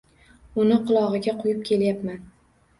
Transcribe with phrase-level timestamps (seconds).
[0.63, 2.29] Uni qulog‘iga quyib kelyapman.